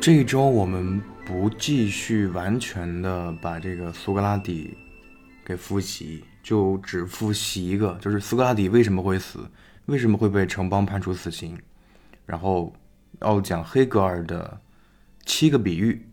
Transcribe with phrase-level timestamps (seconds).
[0.00, 4.74] 这一周我们不继续完全的把这个苏格拉底
[5.44, 9.40] 给复习，就只复习一个，就是苏格拉底为什么会死，
[9.86, 11.58] 为什么会被城邦判处死刑，
[12.24, 12.72] 然后
[13.20, 14.60] 要讲黑格尔的
[15.26, 16.08] 七个比喻。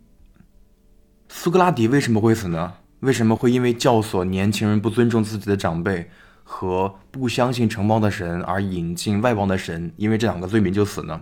[1.30, 2.74] 苏格拉底为什么会死呢？
[3.02, 6.10] 为什么会因为教唆年轻人不尊重自己的长辈
[6.44, 11.22] 和不相信城邦的神而引进外邦的神，因为这两个罪名就死呢？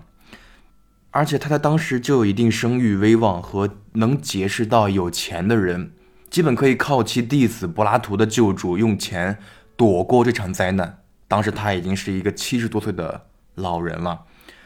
[1.15, 5.91] 而且他在当时就有一定声誉威望和能结识到有钱的人，
[6.31, 9.37] 基本可以靠其弟子柏拉图的救助用钱
[9.77, 11.03] 躲过这场灾难。
[11.27, 14.25] 当时他已经是一个七十多岁的老人了，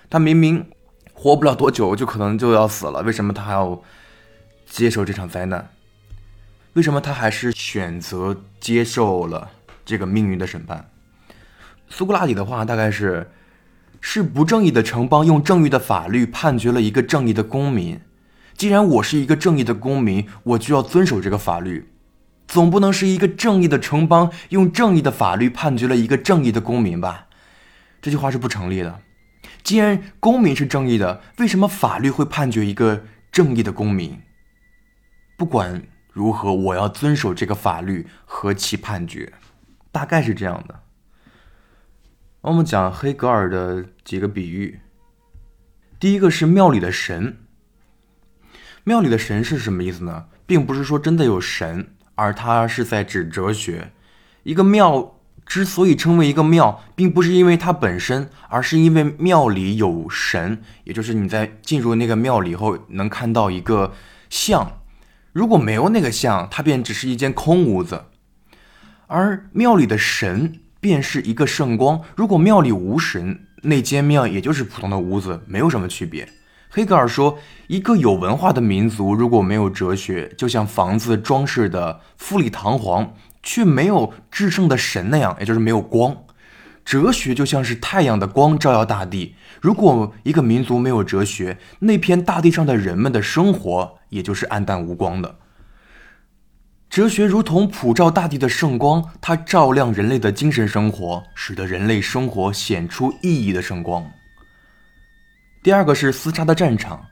[0.10, 0.66] 他明明
[1.12, 3.82] 活不了多久就可能就要死了，为什么他还要
[4.66, 5.70] 接受这场灾难？
[6.76, 9.52] 为什么他还是选择接受了
[9.86, 10.90] 这个命运的审判？
[11.90, 13.30] 苏格拉底的话大概是。
[14.00, 18.00] 是不正义的城邦用正义的法律判决了一个正义的公民。
[18.56, 21.90] 既然我是一个正义的公民，我就要遵守这个法律。
[22.48, 27.28] 总不能是一个正义的城邦用正义的法律判决了一个正义的公民吧？
[28.02, 29.02] 这句话是不成立的。
[29.64, 34.20] 既然公民是正义的，为什么法律会判决一个正义的公民？
[35.38, 39.34] 不管如何，我要遵守这个法律和其判决。
[39.92, 40.80] 大概是这样的。
[42.48, 44.80] 我们讲黑格尔的几个比喻。
[46.00, 47.36] 第一个是庙里的神。
[48.86, 50.28] 庙里的神是什么意思呢？
[50.46, 53.92] 并不是说真的有神，而它是在指哲学。
[54.44, 63.94] 一个庙之所以称为一个庙，并不是因为它本身，而是因为庙里有神，也就是你在进入那个庙里后能看到一个
[64.30, 64.80] 像。
[65.34, 68.06] 如果没有那个像，它便只是一间空屋子。
[69.08, 70.62] 而庙里的神。
[70.80, 72.02] 便是一个圣光。
[72.16, 76.28] 如果庙里无神，那间庙也就是普通的屋子，没有什么区别。
[76.70, 86.16] 黑格尔说，一个有文化的民族如果没有哲学，就像房子装饰的富丽堂皇，却没有至圣的神那样，也就是没有光。
[86.86, 89.36] 哲学就像是太阳的光，照耀大地。
[89.60, 95.36] 如果一个民族没有哲学，那片大地上的人们的生活也就是暗淡无光的。
[96.98, 104.04] 哲学如同普照大地的圣光，它照亮人类的精神生活，使得人类生活显出意义的圣光。
[105.62, 107.06] 第二个是厮杀的战场，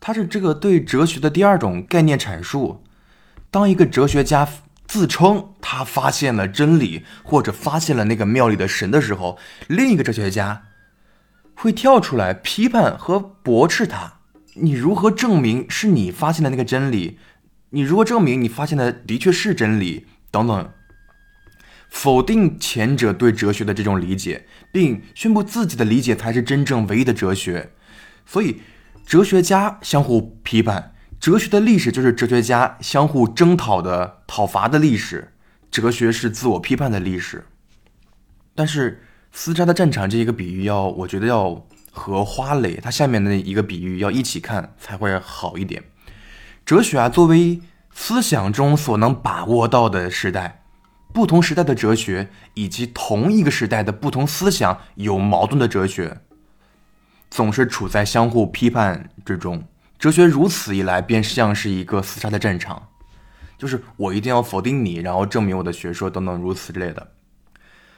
[0.00, 2.82] 它是这个对哲学的第二种概念阐述。
[3.48, 4.48] 当一个哲学家
[4.88, 9.38] 自称他发现了真理，或者发现了那个庙里的神的时候，
[9.68, 10.64] 另一个哲学家
[11.54, 14.14] 会跳出来批判和驳斥他：
[14.54, 17.20] 你如何证明是你发现的那个真理？
[17.76, 20.72] 你如果证明你发现的的确是真理，等等，
[21.90, 27.72] 否定前者对哲学的这种理解，并宣布自己的理解才是真正唯一的哲学，
[28.24, 28.62] 所以
[29.04, 35.34] 哲学家相互批判，哲学的历史就是哲学家相互征讨的讨伐的历史，
[35.70, 37.44] 哲学是自我批判的历史。
[38.54, 39.02] 但是
[39.34, 45.84] 厮杀的战场这一个比喻，要我觉得要和花蕾它下面的一个比喻要一起看才会好一点。
[46.66, 47.60] 哲学啊，作为
[47.92, 50.64] 思想中所能把握到的时代，
[51.14, 56.22] 不同时代的哲学以及同一个时代的不同思想有矛盾的哲学，
[57.30, 59.62] 总是处在相互批判之中。
[59.96, 62.88] 哲学如此一来，便像是一个厮杀的战场，
[63.56, 67.12] 就是我一定要否定你，然后证明我的学说等等如此之类的。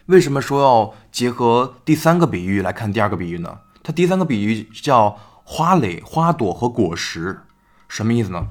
[0.04, 3.60] 为什么说要结合第三个比喻来看第二个比喻呢？
[3.82, 7.40] 它第三个比喻叫花蕾、花朵和果实，
[7.88, 8.48] 什么意思呢？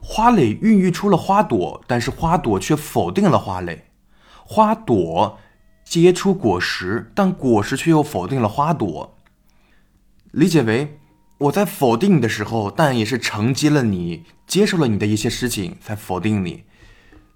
[0.00, 3.84] 花蕾孕育出了花朵，但是花朵却否定了花蕾。
[4.44, 5.38] 花朵
[5.84, 9.16] 结出果实，但果实却又否定了花朵。
[10.32, 10.98] 理解为
[11.38, 16.64] 我在否定你的时候，但也是承接了你，接受了你的一些事情，才否定你。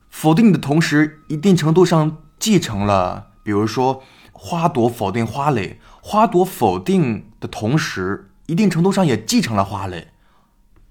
[0.09, 4.03] 否定你的同时，一定程度上继承了，比如说
[4.33, 10.09] 花朵否定花蕾，花朵否定的同时，一定程度上也继承了花蕾。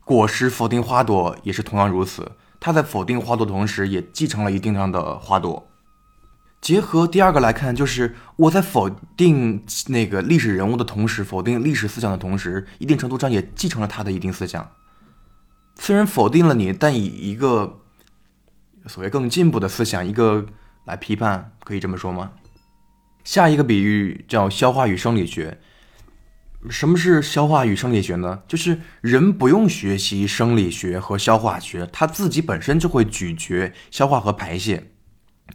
[0.06, 5.68] 果实否定花朵也是同样如此，它在否定花朵的同时，也继承了一定量的花朵。
[6.60, 14.72] 结合第二个来看，就是我在否定那个历史人物的同时，否定历史思想的同时，一定程度上也继承了他的一定思想。
[15.76, 17.82] 虽然否定了你，但以一个
[18.88, 20.46] 所谓更进步的思想，一个
[20.86, 22.32] 来批判，可以这么说吗？
[23.24, 25.60] 下一个比喻叫消化与生理学。
[26.70, 28.42] 什么是消化与生理学呢？
[28.48, 34.90] 就是人不用学习生理学和消化学，他自己本身就会咀嚼、消化和排泄。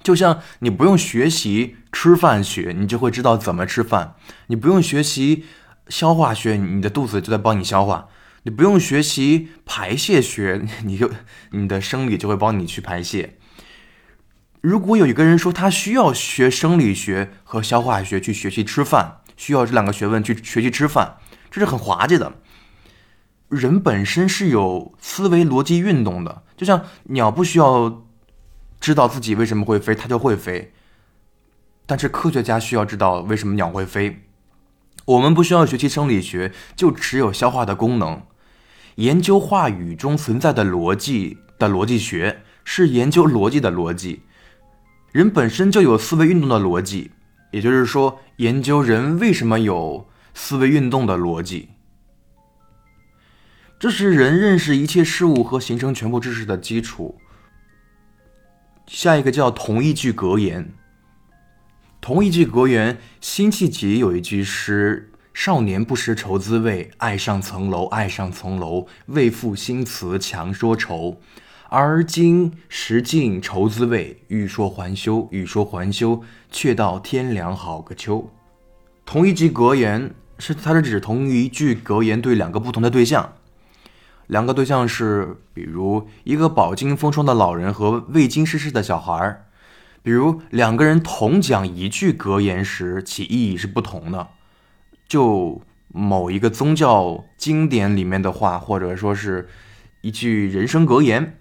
[0.03, 4.17] 就像你不用学习吃饭学，你就会知道怎么吃饭；
[4.49, 5.45] 你不用学习
[5.89, 8.09] 消化学，你的肚子就在帮你消化。
[8.45, 11.11] 你不用学习排泄学，你就
[11.53, 13.39] 你的生理就会帮你去排泄。
[14.61, 21.17] 如果有一个人说他需要学生理学和消化学去学习吃饭，需要这两个学问去学习吃饭，
[21.51, 22.35] 这是很滑稽的。
[23.49, 28.03] 人本身是有思维逻辑运动的，就像鸟不需要
[28.79, 30.75] 知道自己为什么会飞，它就会飞。
[31.87, 34.25] 但是科学家需要知道为什么鸟会飞。
[35.07, 38.21] 我们不需要学习生理学，就只有消化的功能。
[38.97, 44.25] 研究话语中存在的逻辑的逻辑学，是研究逻辑的逻辑。
[45.13, 47.13] 人本身就有思维运动的逻辑，
[47.51, 51.71] 也就是说，研究人为什么有思维运动的逻辑。
[53.79, 57.21] 这是人认识一切事物和形成全部知识的基础。
[58.87, 60.75] 下一个叫同一句格言。
[62.01, 71.21] 同一句格言，辛弃疾有一句诗：“少年不识愁滋味，爱上层楼，爱上层楼，为赋新词强说愁。
[71.71, 78.31] 而今识尽愁滋味，欲说还休，欲说还休，却道天凉好个秋。”
[79.05, 83.35] 同一句格言是它是指同一句格言对两个不同的对象。
[84.27, 89.47] 两个对象是，比如一个饱经风霜的老人和未经世事的小孩儿，
[90.03, 94.29] 比如两个人同讲一句格言时，其意义是不同的。
[95.07, 99.49] 就某一个宗教经典里面的话，或者说是
[100.09, 101.39] 一句人生格言，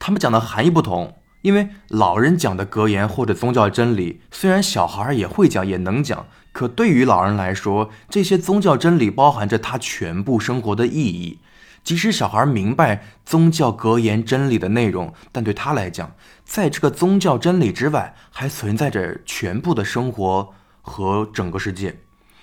[0.00, 1.18] 他们讲的含义不同。
[1.42, 11.38] 因为老人讲的格言或者宗教真理，虽然小孩也会讲，也能讲，可对于老人来说，这些宗教真理包含着他全部生活的意义。
[11.84, 16.12] 即使小孩明白宗教格言真理的内容，但对他来讲，
[16.44, 22.01] 在这个宗教真理之外，还存在着全部的生活和整个世界。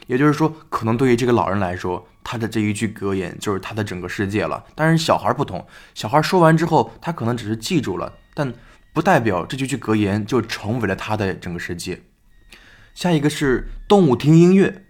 [0.10, 4.66] 也就是说，可能对于这个老人来说，他的这一句格言就是他的整个世界了。
[4.74, 5.64] 但是小孩不同，
[5.94, 8.52] 小孩说完之后，他可能只是记住了，但
[8.92, 12.02] 不代表这句句格言就成为了他的整个世界。
[12.96, 14.84] 下一个是动物听音乐，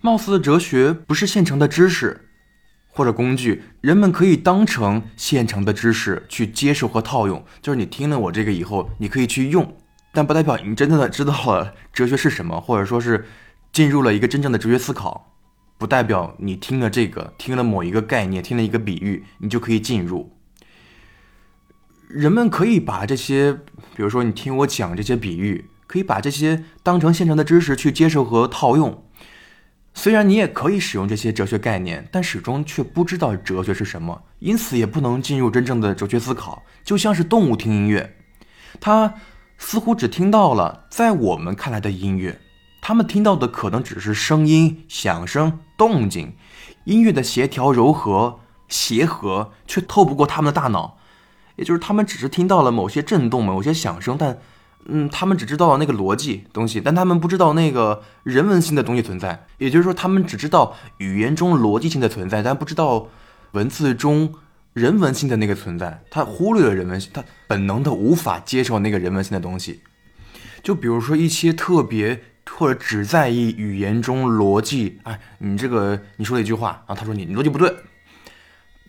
[0.00, 2.24] 貌似哲学不是现成的知识。
[2.90, 7.44] 或者工具，人们可以当成现成的知识去接受和套用。
[7.62, 9.76] 就是你听了我这个以后，你可以去用，
[10.12, 13.24] 但不代表你真正的知道了哲学是什么，或者说是
[13.72, 15.34] 进入了一个真正的哲学思考。
[15.76, 20.32] 不代表你听了这个，听了某一个概念，听了一个比喻，你就可以进入。
[22.08, 23.52] 人们可以把这些，
[23.94, 29.04] 比如说你听我讲这些比喻，可以把这些当成现成的知识去接受和套用。
[29.94, 36.64] 虽然你也可以使用这些哲学概念，但始终却不知道哲学是什么，因此也不能进入真正的哲学思考。
[36.82, 38.16] 就像是动物听音乐，
[38.80, 39.14] 它
[39.58, 42.40] 似乎只听到了在我们看来的音乐，
[42.88, 46.32] 他们听到的可能只是声音、响声、动静，
[46.84, 50.96] 音乐的协调、柔和、协和，却透不过他们的大脑。
[51.56, 54.38] 也就是他们只是听到了某些震动、某些响声，但。
[54.86, 59.44] 嗯，他们只知道那个逻辑东西，但他们不知道那个人文性的东西存在。
[59.58, 63.08] 也就是说，他们只知道语言中逻辑性的存在，但不知道
[63.50, 64.32] 文字中
[64.72, 66.02] 人文性的那个存在。
[66.10, 69.82] 他忽略了人文性，他本能的无法接受那个人文性的东西。
[70.62, 72.22] 就比如说一些特别
[72.56, 77.74] 或者只在意语言中逻辑，哎，你这个你说了一句话，然后他说你逻辑不对，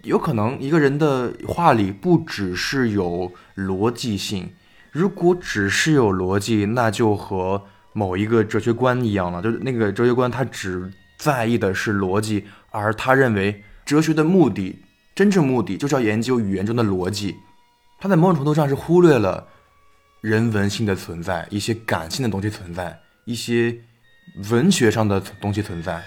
[0.03, 4.51] 有可能一个人的话里不只是有逻辑性。
[4.91, 7.63] 如果只是有逻辑，那就和
[7.93, 9.41] 某一个哲学观一样了。
[9.41, 14.79] 就是那个哲学观，他只在意的是逻辑，而他认为哲学的目的，
[15.13, 17.35] 真正目的就是要研究语言中的逻辑。
[17.99, 19.47] 他在某种程度上是忽略了
[20.21, 22.99] 人文性的存在，一些感性的东西存在，
[23.29, 23.77] 一些
[24.49, 26.03] 文学上的东西存在。